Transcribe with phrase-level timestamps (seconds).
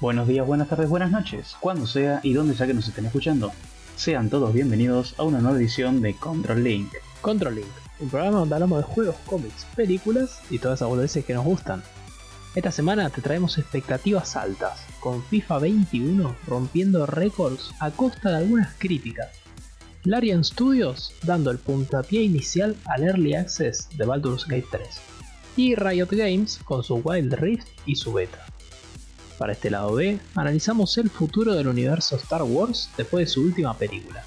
[0.00, 3.52] Buenos días, buenas tardes, buenas noches, cuando sea y donde sea que nos estén escuchando.
[3.96, 6.92] Sean todos bienvenidos a una nueva edición de Control Link.
[7.20, 7.66] Control Link,
[8.00, 11.82] un programa donde hablamos de juegos, cómics, películas y todas esas boludeces que nos gustan.
[12.54, 18.74] Esta semana te traemos expectativas altas, con FIFA 21 rompiendo récords a costa de algunas
[18.78, 19.28] críticas.
[20.04, 24.88] Larian Studios dando el puntapié inicial al Early Access de Baldur's Gate 3.
[25.56, 28.44] Y Riot Games con su Wild Rift y su beta.
[29.42, 33.76] Para este lado B, analizamos el futuro del universo Star Wars después de su última
[33.76, 34.24] película.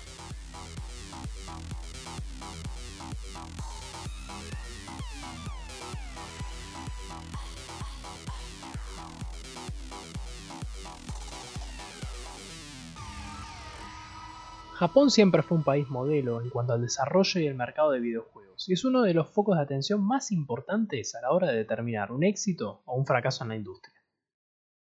[14.74, 18.68] Japón siempre fue un país modelo en cuanto al desarrollo y el mercado de videojuegos,
[18.68, 22.12] y es uno de los focos de atención más importantes a la hora de determinar
[22.12, 23.95] un éxito o un fracaso en la industria.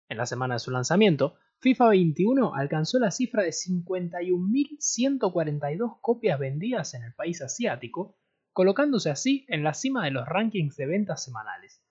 [0.08, 6.92] En la semana de su lanzamiento, FIFA 21 alcanzó la cifra de 51.142 copias vendidas
[6.94, 8.18] en el país asiático,
[8.52, 11.82] colocándose así en la cima de los rankings de ventas semanales.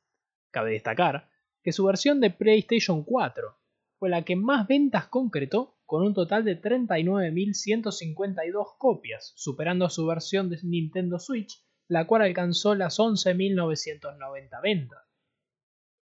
[0.52, 1.32] Cabe destacar
[1.64, 3.58] que su versión de PlayStation 4
[3.98, 10.50] fue la que más ventas concretó con un total de 39.152 copias, superando su versión
[10.50, 15.00] de Nintendo Switch, la cual alcanzó las 11.990 ventas.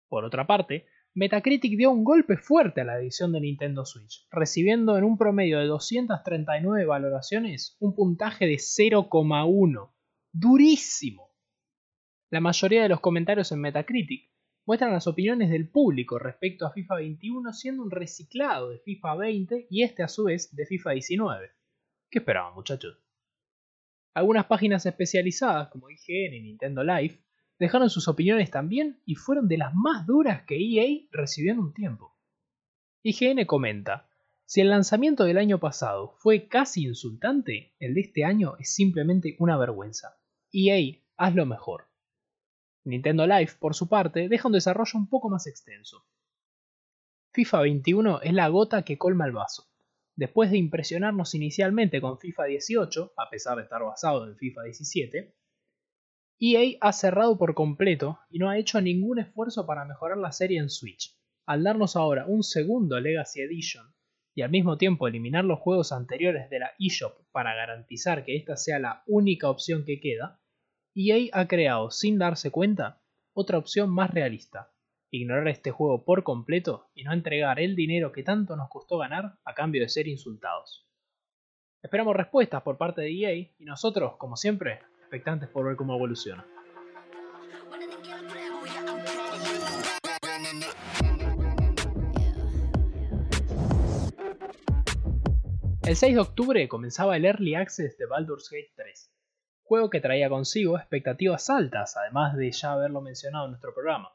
[0.07, 4.97] Por otra parte, Metacritic dio un golpe fuerte a la edición de Nintendo Switch, recibiendo
[4.97, 9.93] en un promedio de 239 valoraciones un puntaje de 0,1.
[10.33, 11.31] ¡Durísimo!
[12.29, 14.29] La mayoría de los comentarios en Metacritic
[14.65, 19.67] muestran las opiniones del público respecto a FIFA 21 siendo un reciclado de FIFA 20
[19.69, 21.49] y este a su vez de FIFA 19.
[22.11, 22.99] ¿Qué esperaban muchachos?
[24.13, 27.24] Algunas páginas especializadas como IGN y Nintendo Live
[27.59, 31.73] dejaron sus opiniones también y fueron de las más duras que EA recibió en un
[31.73, 32.15] tiempo.
[33.03, 34.07] IGN comenta,
[34.45, 39.35] si el lanzamiento del año pasado fue casi insultante, el de este año es simplemente
[39.39, 40.17] una vergüenza.
[40.51, 41.87] EA, hazlo mejor.
[42.83, 46.05] Nintendo Live, por su parte, deja un desarrollo un poco más extenso.
[47.31, 49.67] FIFA 21 es la gota que colma el vaso.
[50.15, 55.35] Después de impresionarnos inicialmente con FIFA 18, a pesar de estar basado en FIFA 17,
[56.37, 60.59] EA ha cerrado por completo y no ha hecho ningún esfuerzo para mejorar la serie
[60.59, 61.15] en Switch.
[61.45, 63.95] Al darnos ahora un segundo Legacy Edition
[64.33, 68.57] y al mismo tiempo eliminar los juegos anteriores de la eShop para garantizar que esta
[68.57, 70.41] sea la única opción que queda,
[70.93, 73.01] EA ha creado, sin darse cuenta,
[73.33, 74.73] otra opción más realista,
[75.11, 79.39] ignorar este juego por completo y no entregar el dinero que tanto nos costó ganar
[79.45, 80.85] a cambio de ser insultados.
[81.81, 86.45] Esperamos respuestas por parte de EA y nosotros, como siempre, expectantes por ver cómo evoluciona.
[95.83, 99.11] El 6 de octubre comenzaba el Early Access de Baldur's Gate 3,
[99.61, 104.11] juego que traía consigo expectativas altas, además de ya haberlo mencionado en nuestro programa.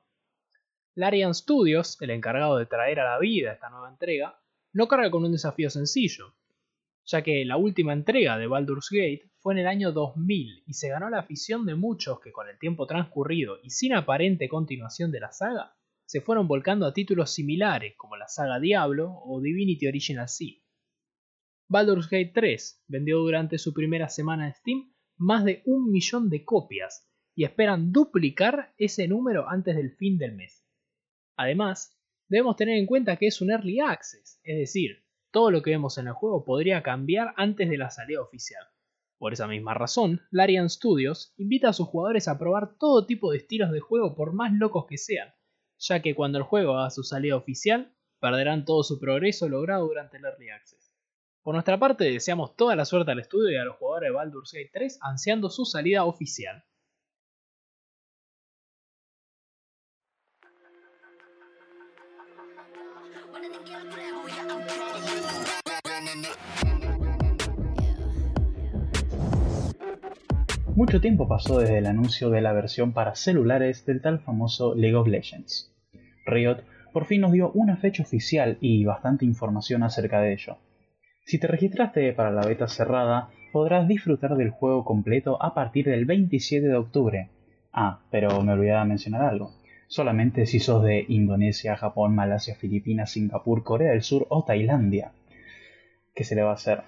[0.96, 4.40] Larian Studios, el encargado de traer a la vida esta nueva entrega,
[4.72, 6.34] no carga con un desafío sencillo,
[7.06, 10.88] ya que la última entrega de Baldur's Gate fue en el año 2000 y se
[10.88, 15.20] ganó la afición de muchos que con el tiempo transcurrido y sin aparente continuación de
[15.20, 15.74] la saga,
[16.04, 20.60] se fueron volcando a títulos similares como la saga Diablo o Divinity Original Sin.
[21.68, 26.44] Baldur's Gate 3 vendió durante su primera semana en Steam más de un millón de
[26.44, 30.66] copias y esperan duplicar ese número antes del fin del mes.
[31.36, 31.96] Además,
[32.28, 35.98] debemos tener en cuenta que es un early access, es decir, todo lo que vemos
[35.98, 38.64] en el juego podría cambiar antes de la salida oficial.
[39.18, 43.38] Por esa misma razón, Larian Studios invita a sus jugadores a probar todo tipo de
[43.38, 45.34] estilos de juego por más locos que sean,
[45.78, 50.16] ya que cuando el juego haga su salida oficial, perderán todo su progreso logrado durante
[50.16, 50.94] el Early Access.
[51.42, 54.52] Por nuestra parte, deseamos toda la suerte al estudio y a los jugadores de Baldur's
[54.52, 56.64] Gate 3 ansiando su salida oficial.
[70.91, 74.97] Mucho tiempo pasó desde el anuncio de la versión para celulares del tal famoso League
[74.97, 75.72] of Legends.
[76.27, 80.57] Riot por fin nos dio una fecha oficial y bastante información acerca de ello.
[81.25, 86.07] Si te registraste para la beta cerrada, podrás disfrutar del juego completo a partir del
[86.07, 87.28] 27 de octubre.
[87.72, 89.53] Ah, pero me olvidaba mencionar algo.
[89.87, 95.13] Solamente si sos de Indonesia, Japón, Malasia, Filipinas, Singapur, Corea del Sur o Tailandia.
[96.16, 96.81] ¿Qué se le va a hacer?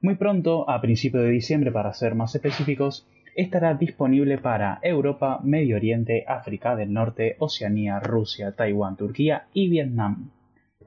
[0.00, 5.76] Muy pronto, a principios de diciembre para ser más específicos, estará disponible para Europa, Medio
[5.76, 10.30] Oriente, África del Norte, Oceanía, Rusia, Taiwán, Turquía y Vietnam.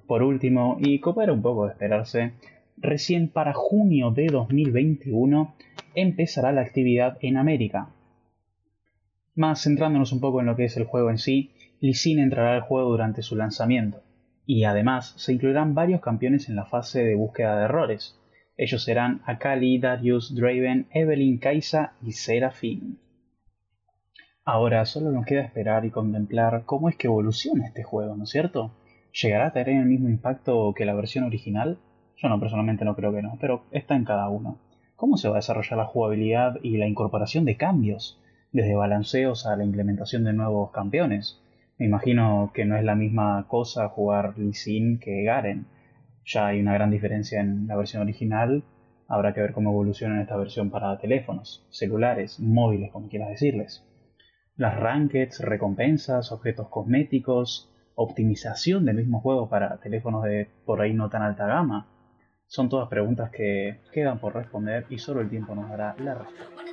[0.07, 2.33] Por último, y como era un poco de esperarse,
[2.77, 5.55] recién para junio de 2021
[5.95, 7.89] empezará la actividad en América.
[9.35, 12.61] Más centrándonos un poco en lo que es el juego en sí, Lee entrará al
[12.61, 14.03] juego durante su lanzamiento,
[14.45, 18.19] y además se incluirán varios campeones en la fase de búsqueda de errores.
[18.55, 22.97] Ellos serán Akali, Darius, Draven, Evelyn, Kaisa y Seraphine.
[24.45, 28.29] Ahora solo nos queda esperar y contemplar cómo es que evoluciona este juego, ¿no es
[28.29, 28.71] cierto?
[29.13, 31.79] ¿Llegará a tener el mismo impacto que la versión original?
[32.17, 34.59] Yo no, personalmente no creo que no, pero está en cada uno.
[34.95, 38.19] ¿Cómo se va a desarrollar la jugabilidad y la incorporación de cambios,
[38.51, 41.41] desde balanceos a la implementación de nuevos campeones?
[41.77, 45.65] Me imagino que no es la misma cosa jugar Lee que Garen.
[46.25, 48.63] Ya hay una gran diferencia en la versión original.
[49.07, 53.85] Habrá que ver cómo evoluciona en esta versión para teléfonos, celulares, móviles, como quieras decirles.
[54.55, 61.09] Las rankeds, recompensas, objetos cosméticos, optimización del mismo juego para teléfonos de por ahí no
[61.09, 61.87] tan alta gama.
[62.47, 66.72] Son todas preguntas que quedan por responder y solo el tiempo nos dará la respuesta.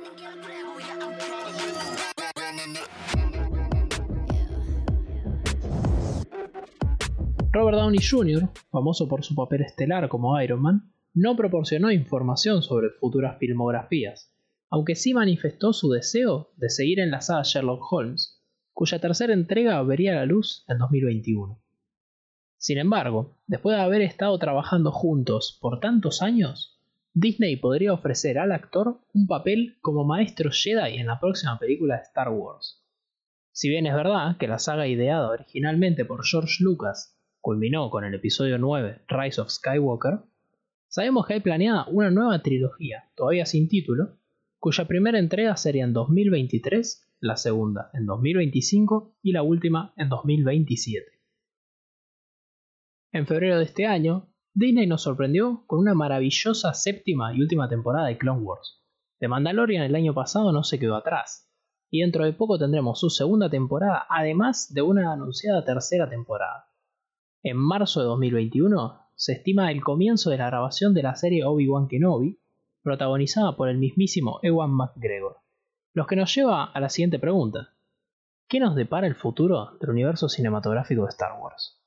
[7.53, 12.91] Robert Downey Jr., famoso por su papel estelar como Iron Man, no proporcionó información sobre
[12.91, 14.33] futuras filmografías,
[14.69, 19.83] aunque sí manifestó su deseo de seguir en la saga Sherlock Holmes, cuya tercera entrega
[19.83, 21.61] vería la luz en 2021.
[22.57, 26.79] Sin embargo, después de haber estado trabajando juntos por tantos años,
[27.13, 32.03] Disney podría ofrecer al actor un papel como maestro Jedi en la próxima película de
[32.03, 32.81] Star Wars.
[33.51, 38.13] Si bien es verdad que la saga ideada originalmente por George Lucas culminó con el
[38.13, 40.19] episodio 9, Rise of Skywalker,
[40.87, 44.19] sabemos que hay planeada una nueva trilogía, todavía sin título,
[44.59, 51.19] cuya primera entrega sería en 2023, la segunda en 2025 y la última en 2027.
[53.11, 58.07] En febrero de este año, Disney nos sorprendió con una maravillosa séptima y última temporada
[58.07, 58.83] de Clone Wars.
[59.19, 61.51] The Mandalorian el año pasado no se quedó atrás,
[61.89, 66.70] y dentro de poco tendremos su segunda temporada, además de una anunciada tercera temporada.
[67.43, 71.87] En marzo de 2021 se estima el comienzo de la grabación de la serie Obi-Wan
[71.87, 72.39] Kenobi,
[72.83, 75.37] protagonizada por el mismísimo Ewan McGregor.
[75.93, 77.73] Lo que nos lleva a la siguiente pregunta.
[78.47, 81.81] ¿Qué nos depara el futuro del universo cinematográfico de Star Wars?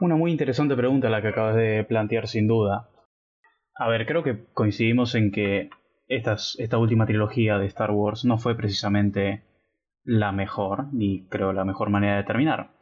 [0.00, 2.90] Una muy interesante pregunta la que acabas de plantear sin duda.
[3.74, 5.70] A ver, creo que coincidimos en que
[6.08, 9.44] esta última trilogía de Star Wars no fue precisamente
[10.02, 12.73] la mejor, ni creo la mejor manera de terminar.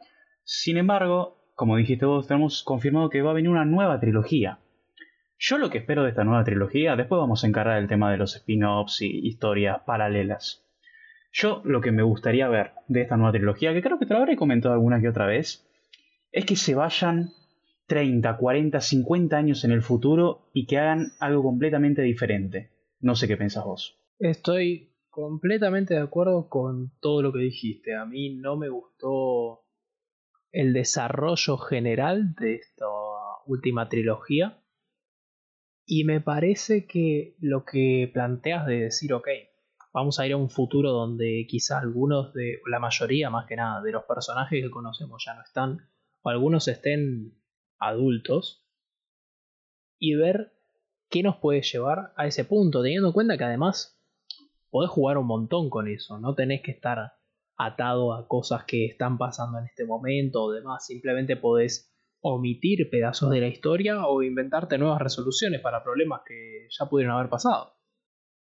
[0.43, 4.59] Sin embargo, como dijiste vos, tenemos confirmado que va a venir una nueva trilogía.
[5.37, 8.17] Yo lo que espero de esta nueva trilogía, después vamos a encargar el tema de
[8.17, 10.65] los spin-offs y historias paralelas.
[11.31, 14.19] Yo lo que me gustaría ver de esta nueva trilogía, que creo que te lo
[14.19, 15.67] habré comentado alguna que otra vez,
[16.31, 17.31] es que se vayan
[17.87, 22.71] 30, 40, 50 años en el futuro y que hagan algo completamente diferente.
[22.99, 23.99] No sé qué pensás vos.
[24.19, 27.95] Estoy completamente de acuerdo con todo lo que dijiste.
[27.95, 29.62] A mí no me gustó
[30.53, 32.85] el desarrollo general de esta
[33.47, 34.61] última trilogía.
[35.85, 39.27] Y me parece que lo que planteas de decir, ok,
[39.93, 43.81] vamos a ir a un futuro donde quizás algunos de, la mayoría más que nada,
[43.81, 45.89] de los personajes que conocemos ya no están,
[46.21, 47.33] o algunos estén
[47.79, 48.65] adultos,
[49.99, 50.53] y ver
[51.09, 53.99] qué nos puede llevar a ese punto, teniendo en cuenta que además
[54.69, 57.13] podés jugar un montón con eso, no tenés que estar
[57.57, 60.85] atado a cosas que están pasando en este momento o demás.
[60.85, 66.85] Simplemente podés omitir pedazos de la historia o inventarte nuevas resoluciones para problemas que ya
[66.85, 67.73] pudieron haber pasado.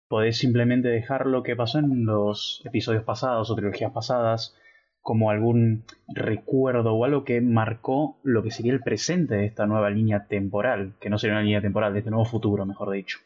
[0.08, 4.56] Podés simplemente dejar lo que pasó en los episodios pasados o trilogías pasadas
[5.02, 9.90] como algún recuerdo o algo que marcó lo que sería el presente de esta nueva
[9.90, 13.20] línea temporal, que no sería una línea temporal, de este nuevo futuro, mejor dicho.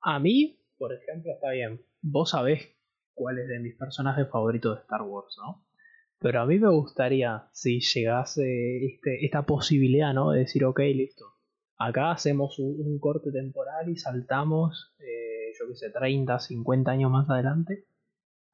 [0.00, 1.80] A mí, por ejemplo, está bien.
[2.02, 2.76] Vos sabés
[3.20, 5.62] cuál es de mis personajes favoritos de Star Wars, ¿no?
[6.20, 10.30] Pero a mí me gustaría, si llegase este, esta posibilidad, ¿no?
[10.30, 11.26] De decir, ok, listo.
[11.76, 17.28] Acá hacemos un, corte temporal y saltamos, eh, yo qué sé, 30, 50 años más
[17.28, 17.84] adelante.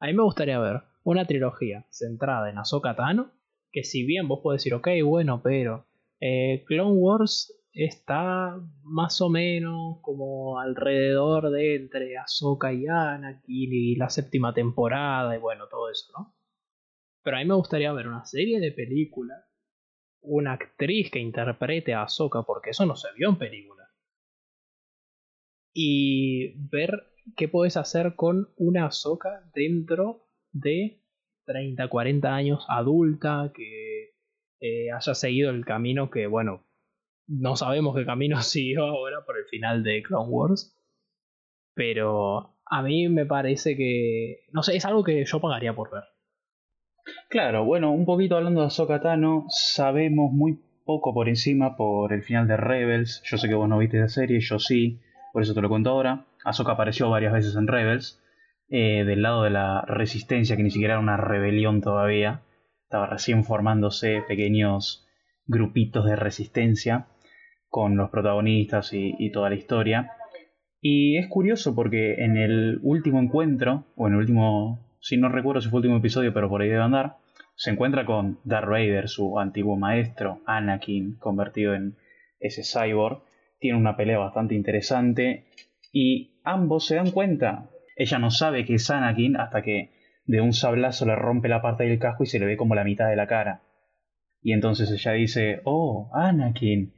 [0.01, 3.31] A mí me gustaría ver una trilogía centrada en Ahsoka Tano,
[3.71, 5.87] que si bien vos podés decir, ok, bueno, pero
[6.21, 13.97] eh, Clone Wars está más o menos como alrededor de entre Ahsoka y Anakin y
[13.97, 16.35] la séptima temporada y bueno, todo eso, ¿no?
[17.23, 19.45] Pero a mí me gustaría ver una serie de películas,
[20.23, 23.85] una actriz que interprete a Ahsoka, porque eso no se vio en película.
[25.75, 31.03] Y ver qué puedes hacer con una Ahsoka dentro de
[31.45, 34.15] 30, 40 años adulta, que
[34.61, 36.67] eh, haya seguido el camino que, bueno,
[37.29, 40.73] no sabemos qué camino siguió ahora por el final de Clone Wars.
[41.75, 46.05] Pero a mí me parece que, no sé, es algo que yo pagaría por ver.
[47.29, 52.23] Claro, bueno, un poquito hablando de Ahsoka Tano, sabemos muy poco por encima por el
[52.23, 53.23] final de Rebels.
[53.25, 55.01] Yo sé que vos no viste la serie, yo sí,
[55.33, 56.27] por eso te lo cuento ahora.
[56.45, 58.23] Ahsoka apareció varias veces en Rebels,
[58.69, 62.43] eh, del lado de la resistencia, que ni siquiera era una rebelión todavía.
[62.85, 65.07] Estaba recién formándose pequeños
[65.47, 67.07] grupitos de resistencia
[67.69, 70.13] con los protagonistas y, toda la historia.
[70.81, 75.61] Y es curioso porque en el último encuentro, o en el último, si no recuerdo
[75.61, 77.17] si fue el último episodio, pero por ahí debe andar,
[77.55, 81.97] se encuentra con Darth Vader, su antiguo maestro, Anakin, convertido en
[82.39, 83.23] ese cyborg.
[83.59, 85.47] Tiene una pelea bastante interesante
[85.91, 87.71] y ambos se dan cuenta.
[87.97, 89.91] Ella no sabe que es Anakin hasta que
[90.27, 92.85] de un sablazo le rompe la parte del casco y se le ve como la
[92.85, 93.63] mitad de la cara.
[94.43, 96.93] Y entonces ella dice, oh, Anakin.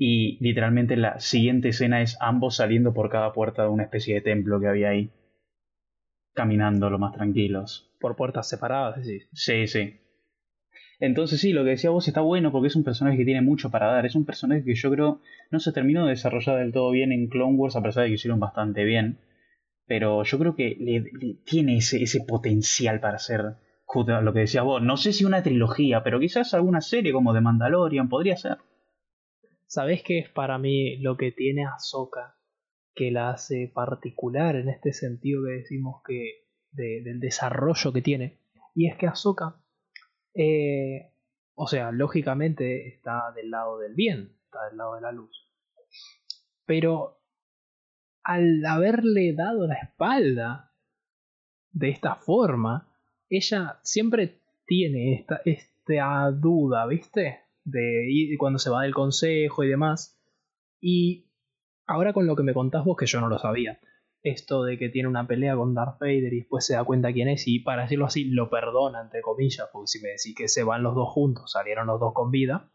[0.00, 4.20] Y literalmente la siguiente escena es ambos saliendo por cada puerta de una especie de
[4.20, 5.10] templo que había ahí.
[6.34, 7.92] Caminando lo más tranquilos.
[7.98, 9.22] Por puertas separadas, sí.
[9.32, 9.96] Sí, sí.
[11.00, 13.70] Entonces sí, lo que decía vos está bueno porque es un personaje que tiene mucho
[13.70, 14.06] para dar.
[14.06, 17.28] Es un personaje que yo creo no se terminó de desarrollar del todo bien en
[17.28, 19.18] Clone Wars, a pesar de que hicieron bastante bien.
[19.86, 20.76] Pero yo creo que
[21.44, 23.56] tiene ese, ese potencial para ser
[24.22, 24.80] lo que decías vos.
[24.80, 28.58] No sé si una trilogía, pero quizás alguna serie como The Mandalorian podría ser.
[29.68, 32.38] ¿Sabés qué es para mí lo que tiene Ahsoka
[32.94, 38.40] que la hace particular en este sentido que decimos que del desarrollo que tiene?
[38.74, 39.62] Y es que Ahsoka,
[40.32, 41.12] eh,
[41.54, 45.50] o sea, lógicamente está del lado del bien, está del lado de la luz.
[46.64, 47.20] Pero
[48.22, 50.72] al haberle dado la espalda
[51.72, 52.90] de esta forma,
[53.28, 57.47] ella siempre tiene esta, esta duda, ¿viste?
[57.70, 60.18] De cuando se va del consejo y demás.
[60.80, 61.30] Y
[61.86, 63.80] ahora con lo que me contás vos, que yo no lo sabía,
[64.22, 67.28] esto de que tiene una pelea con Darth Vader y después se da cuenta quién
[67.28, 70.64] es y para decirlo así lo perdona entre comillas, porque si me decís que se
[70.64, 72.70] van los dos juntos, salieron los dos con vida.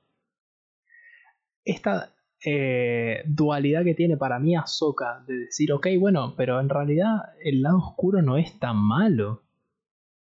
[1.66, 2.14] Esta
[2.46, 7.62] eh, dualidad que tiene para mí Ahsoka de decir, ok, bueno, pero en realidad el
[7.62, 9.44] lado oscuro no es tan malo.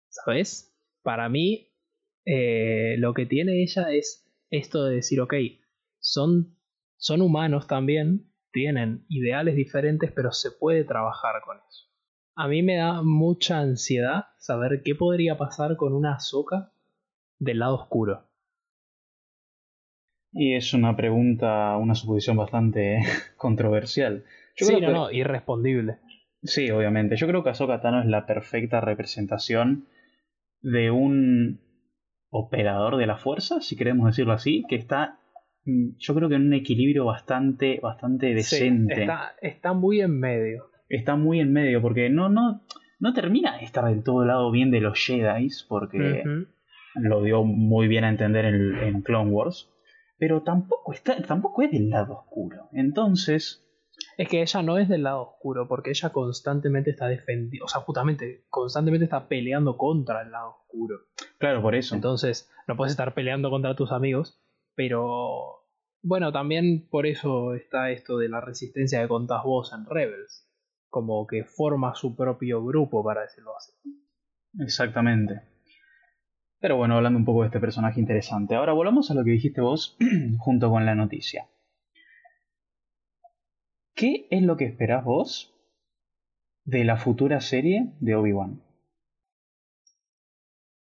[0.09, 0.77] ¿Sabes?
[1.03, 1.69] Para mí
[2.25, 4.24] eh, lo que tiene ella es
[4.57, 5.35] esto de decir, ok,
[5.99, 6.57] son,
[6.97, 11.85] son humanos también, tienen ideales diferentes, pero se puede trabajar con eso.
[12.37, 16.73] A mí me da mucha ansiedad saber qué podría pasar con una soca
[17.39, 18.29] del lado oscuro.
[20.33, 22.99] Y es una pregunta, una suposición bastante
[23.37, 24.25] controversial.
[24.57, 25.99] sí, no, no, irrespondible.
[26.43, 27.17] Sí, obviamente.
[27.17, 29.87] Yo creo que Ahsoka Tano es la perfecta representación
[30.61, 31.61] de un
[32.37, 35.21] operador de la fuerza, si queremos decirlo así, que está
[35.65, 39.07] mm, yo creo que en un equilibrio bastante, bastante decente.
[39.41, 40.71] está, muy en medio.
[40.89, 42.63] Está muy en medio, porque no, no,
[42.99, 46.25] no termina de estar del todo lado bien de los Jedi, porque
[46.97, 49.71] lo dio muy bien a entender en, en, Clone Wars,
[50.19, 52.69] pero tampoco, está, tampoco es del lado oscuro.
[52.73, 53.64] Entonces,
[54.17, 57.81] es que ella no es del lado oscuro, porque ella constantemente está defendiendo, o sea,
[57.81, 60.99] justamente, constantemente está peleando contra el lado oscuro.
[61.39, 61.95] Claro, por eso.
[61.95, 64.41] Entonces, no puedes estar peleando contra tus amigos,
[64.75, 65.65] pero
[66.03, 70.49] bueno, también por eso está esto de la resistencia que contás vos en Rebels,
[70.89, 73.73] como que forma su propio grupo, para decirlo así.
[74.61, 75.43] Exactamente.
[76.61, 79.61] Pero bueno, hablando un poco de este personaje interesante, ahora volvamos a lo que dijiste
[79.61, 79.99] vos
[80.39, 81.49] junto con la noticia.
[83.95, 85.55] ¿Qué es lo que esperás vos
[86.65, 88.61] de la futura serie de Obi-Wan?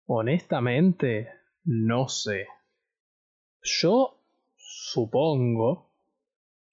[0.05, 1.29] Honestamente,
[1.63, 2.45] no sé.
[3.63, 4.19] Yo
[4.55, 5.89] supongo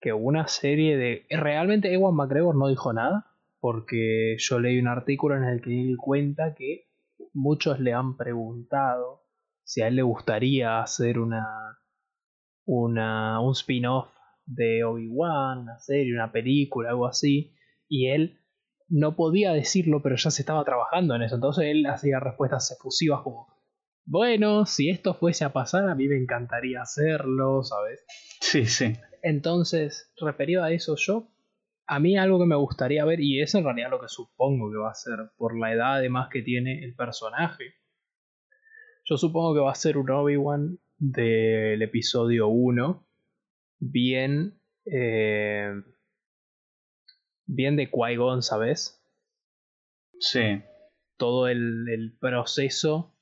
[0.01, 1.27] que una serie de...
[1.31, 5.97] Realmente Ewan McGregor no dijo nada, porque yo leí un artículo en el que él
[5.97, 6.91] cuenta que
[7.33, 9.25] muchos le han preguntado
[9.65, 11.79] si a él le gustaría hacer una,
[12.67, 14.18] una un spin-off
[14.49, 17.55] de Obi-Wan, una serie, una película, algo así,
[17.89, 18.41] y él
[18.89, 21.35] no podía decirlo, pero ya se estaba trabajando en eso.
[21.35, 23.47] Entonces él hacía respuestas efusivas como,
[24.07, 28.05] bueno, si esto fuese a pasar, a mí me encantaría hacerlo, ¿sabes?
[28.41, 28.95] Sí, sí.
[29.23, 31.29] Entonces, referido a eso, yo,
[31.87, 34.79] a mí algo que me gustaría ver, y es en realidad lo que supongo que
[34.79, 37.75] va a ser, por la edad además que tiene el personaje,
[39.05, 43.08] yo supongo que va a ser un Obi-Wan del episodio 1,
[43.79, 44.61] bien.
[44.85, 45.73] Eh,
[47.47, 49.03] bien de Qui-Gon, ¿sabes?
[50.21, 50.63] Sí.
[51.17, 53.17] Todo el, proceso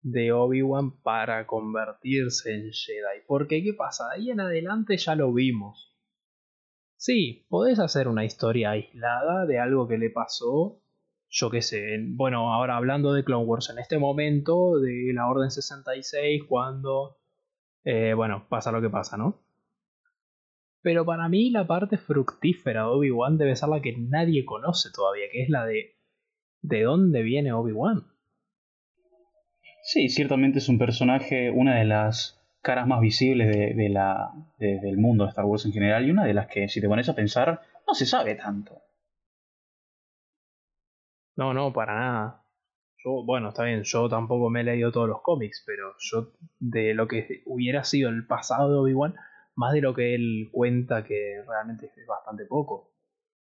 [0.00, 3.24] de Obi-Wan para convertirse en Jedi.
[3.26, 4.08] Porque, ¿qué pasa?
[4.08, 5.96] De ahí en adelante ya lo vimos.
[6.96, 10.80] Sí, podés hacer una historia aislada de algo que le pasó,
[11.28, 15.50] yo qué sé, bueno, ahora hablando de Clone Wars, en este momento de la Orden
[15.50, 17.16] 66, cuando,
[17.84, 19.42] eh, bueno, pasa lo que pasa, ¿no?
[20.82, 25.26] Pero para mí la parte fructífera de Obi-Wan debe ser la que nadie conoce todavía,
[25.30, 25.96] que es la de
[26.62, 28.06] ¿de dónde viene Obi-Wan?
[29.82, 35.24] Sí, ciertamente es un personaje, una de las caras más visibles de, la, del mundo
[35.24, 37.60] de Star Wars en general y una de las que, si te pones a pensar,
[37.86, 38.80] no se sabe tanto.
[41.34, 42.44] No, no, para nada.
[43.04, 46.94] Yo, bueno, está bien, yo tampoco me he leído todos los cómics, pero yo de
[46.94, 49.16] lo que hubiera sido el pasado de Obi-Wan,
[49.56, 52.92] más de lo que él cuenta, que realmente es bastante poco.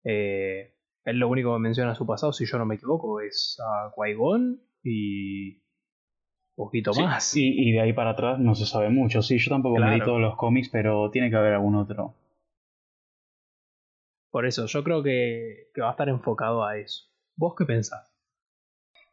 [0.04, 0.74] Eh,
[1.06, 4.62] él lo único que menciona su pasado, si yo no me equivoco, es a Qui-Gon
[4.84, 5.62] y
[6.56, 7.36] poquito más.
[7.36, 9.22] Y, de ahí para atrás no se sabe mucho.
[9.22, 12.16] Sí, yo tampoco me leí todos los cómics, pero tiene que haber algún otro.
[14.32, 17.06] Por eso, yo creo que, que va a estar enfocado a eso.
[17.36, 18.14] ¿Vos qué pensás?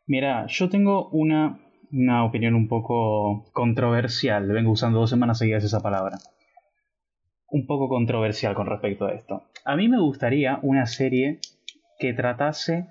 [0.07, 1.61] Mira, yo tengo una,
[1.93, 4.49] una opinión un poco controversial.
[4.49, 6.19] Vengo usando dos semanas seguidas esa palabra.
[7.55, 9.45] Un poco controversial con respecto a esto.
[9.65, 11.39] A mí me gustaría una serie
[12.01, 12.89] que tratase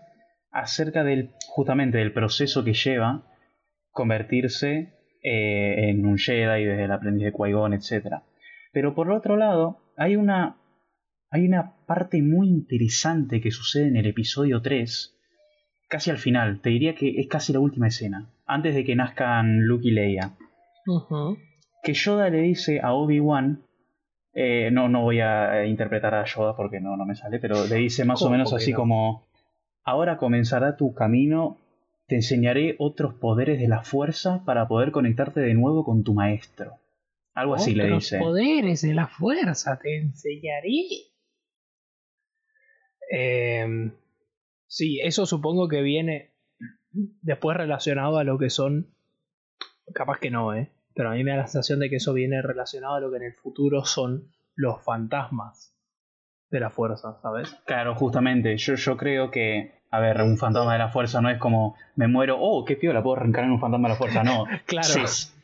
[0.52, 3.28] acerca del justamente del proceso que lleva
[3.92, 8.22] convertirse eh, en un Jedi desde el aprendiz de Qui-Gon, etc.
[8.72, 10.56] Pero por otro lado, hay una,
[11.30, 15.14] hay una parte muy interesante que sucede en el episodio 3,
[15.90, 19.60] casi al final, te diría que es casi la última escena, antes de que nazcan
[19.60, 20.38] Luke y Leia.
[21.84, 23.66] Que Yoda le dice a Obi-Wan,
[24.34, 27.76] eh, no, no voy a interpretar a Yoda porque no, no me sale, pero le
[27.76, 29.26] dice más o menos así como,
[29.84, 31.58] ahora comenzará tu camino
[32.08, 36.80] te enseñaré otros poderes de la fuerza para poder conectarte de nuevo con tu maestro.
[37.34, 38.20] Algo así le dice.
[38.20, 40.70] poderes de la fuerza te enseñaré.
[43.10, 43.94] Em,
[44.68, 46.34] sí, eso supongo que viene
[46.92, 48.94] después relacionado a lo que son.
[49.94, 50.72] Capaz que no, ¿eh?
[50.96, 53.18] Pero a mí me da la sensación de que eso viene relacionado a lo que
[53.18, 55.76] en el futuro son los fantasmas
[56.50, 57.56] de la fuerza, ¿sabes?
[57.66, 58.58] Claro, justamente.
[58.58, 62.08] Yo, yo creo que a ver, un fantasma de la fuerza no es como me
[62.08, 64.24] muero, oh, qué la puedo arrancar en un fantasma de la fuerza.
[64.24, 64.88] No, claro.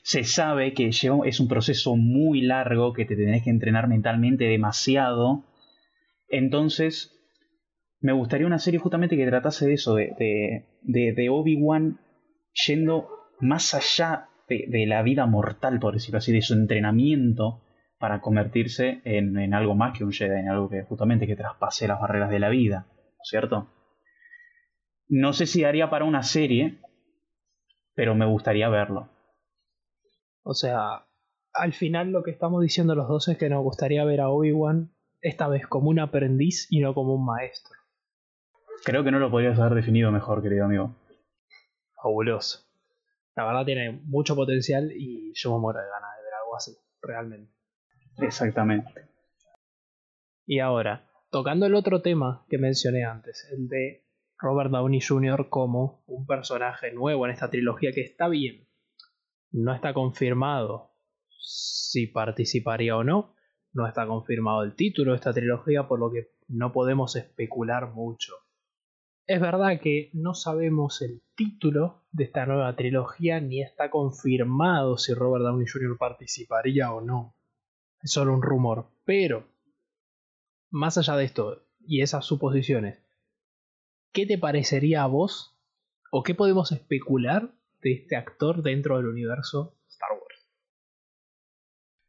[0.02, 5.44] Se, sabe que es un proceso muy largo, que te tenés que entrenar mentalmente demasiado.
[6.30, 7.16] Entonces,
[8.02, 12.00] me gustaría una serie justamente que tratase de eso, de, de, Obi-Wan
[12.66, 13.08] yendo
[13.40, 17.62] más allá de, la vida mortal, por decirlo así, de su entrenamiento
[18.00, 21.88] para convertirse en, en algo más que un Jedi, en algo que justamente que traspase
[21.88, 22.88] las barreras de la vida,
[23.24, 23.68] ¿cierto?
[25.08, 26.80] No sé si daría para una serie,
[27.96, 29.10] pero me gustaría verlo.
[30.44, 31.06] O sea,
[31.54, 34.94] al final lo que estamos diciendo los dos es que nos gustaría ver a Obi-Wan
[35.22, 37.76] esta vez como un aprendiz y no como un maestro.
[38.86, 40.96] Creo que no lo podrías haber definido mejor, querido amigo.
[42.02, 42.69] Fabuloso.
[43.36, 46.78] La verdad tiene mucho potencial y yo me muero de ganas de ver algo así,
[47.02, 47.54] realmente.
[48.18, 49.10] Exactamente.
[50.46, 54.06] Y ahora, tocando el otro tema que mencioné antes, el de
[54.40, 55.50] Robert Downey Jr.
[55.50, 58.68] como un personaje nuevo en esta trilogía que está bien.
[59.52, 60.96] No está confirmado
[61.40, 63.36] si participaría o no.
[63.74, 68.34] No está confirmado el título de esta trilogía, por lo que no podemos especular mucho.
[69.30, 75.14] Es verdad que no sabemos el título de esta nueva trilogía ni está confirmado si
[75.14, 76.00] Robert Downey Jr.
[76.00, 77.36] participaría o no.
[78.02, 78.90] Es solo un rumor.
[79.06, 79.48] Pero,
[80.72, 83.06] más allá de esto y esas suposiciones,
[84.14, 85.56] ¿qué te parecería a vos
[86.12, 90.50] o qué podemos especular de este actor dentro del universo Star Wars?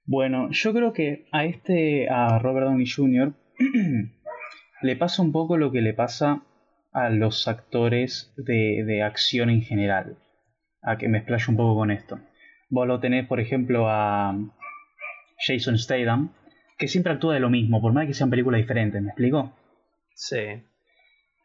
[0.07, 3.35] Bueno, yo creo que a este, a Robert Downey Jr.,
[4.83, 6.47] le pasa un poco lo que le pasa
[6.93, 10.19] a los actores de, de acción en general.
[10.83, 12.19] A que me explayo un poco con esto.
[12.69, 14.37] Vos lo tenés, por ejemplo, a
[15.47, 16.33] Jason Statham,
[16.79, 19.53] que siempre actúa de lo mismo, por más que sean películas diferentes, ¿me explico?
[20.15, 20.63] Sí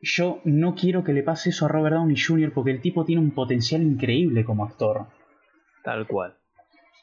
[0.05, 2.53] yo no quiero que le pase eso a Robert Downey Jr.
[2.53, 5.07] porque el tipo tiene un potencial increíble como actor.
[5.83, 6.35] Tal cual.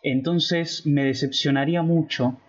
[0.02, 2.40] Entonces me decepcionaría mucho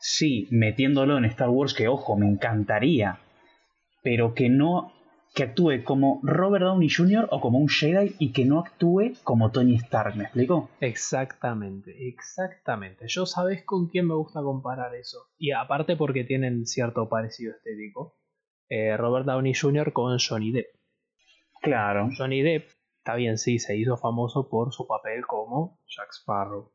[0.00, 3.20] si metiéndolo en Star Wars, que ojo, me encantaría,
[4.02, 4.92] pero que no
[5.36, 7.28] que actúe como Robert Downey Jr.
[7.30, 10.70] o como un Jedi y que no actúe como Tony Stark, ¿me explico?
[10.80, 13.06] Exactamente, exactamente.
[13.06, 15.28] Yo sabes con quién me gusta comparar eso.
[15.38, 18.16] Y aparte porque tienen cierto parecido estético.
[18.68, 19.92] Eh, Robert Downey Jr.
[19.92, 20.74] con Johnny Depp.
[21.60, 22.08] Claro.
[22.16, 22.70] Johnny Depp
[23.06, 26.72] Está bien, sí, se hizo famoso por su papel como Jack Sparrow.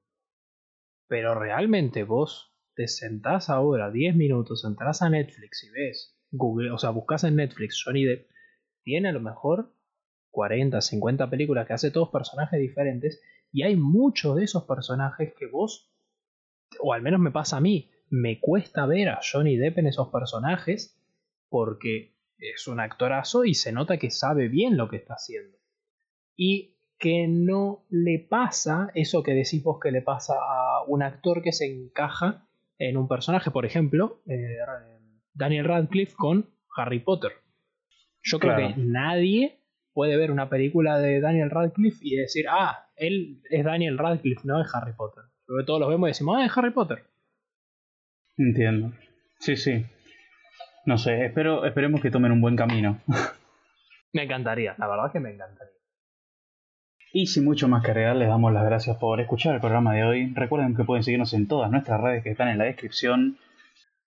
[1.09, 6.77] Pero realmente vos te sentás ahora 10 minutos, entras a Netflix y ves, Google, o
[6.77, 8.30] sea, buscas en Netflix Johnny Depp,
[8.83, 9.73] tiene a lo mejor
[10.31, 15.47] 40, 50 películas que hace todos personajes diferentes y hay muchos de esos personajes que
[15.47, 15.91] vos,
[16.79, 20.09] o al menos me pasa a mí, me cuesta ver a Johnny Depp en esos
[20.09, 20.97] personajes
[21.49, 25.57] porque es un actorazo y se nota que sabe bien lo que está haciendo.
[26.35, 31.41] Y que no le pasa eso que decís vos que le pasa a un actor
[31.41, 34.57] que se encaja en un personaje, por ejemplo, eh,
[35.33, 37.31] Daniel Radcliffe con Harry Potter.
[38.23, 39.59] Yo creo que nadie
[39.93, 44.61] puede ver una película de Daniel Radcliffe y decir, ah, él es Daniel Radcliffe, no
[44.61, 45.23] es Harry Potter.
[45.45, 47.03] Sobre todos los vemos y decimos, ah, es Harry Potter.
[48.37, 48.93] Entiendo.
[49.39, 49.85] Sí, sí.
[50.85, 53.01] No sé, espero, esperemos que tomen un buen camino.
[54.13, 55.73] me encantaría, la verdad que me encantaría.
[57.13, 60.03] Y sin mucho más que agregar, les damos las gracias por escuchar el programa de
[60.05, 60.33] hoy.
[60.33, 63.37] Recuerden que pueden seguirnos en todas nuestras redes que están en la descripción.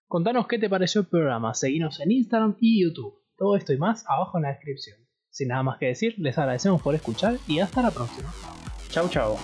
[0.08, 3.23] Contanos qué te pareció el programa, seguinos en Instagram y YouTube.
[3.36, 4.98] Todo esto y más abajo en la descripción.
[5.30, 8.32] Sin nada más que decir, les agradecemos por escuchar y hasta la próxima.
[8.90, 9.36] Chau chau.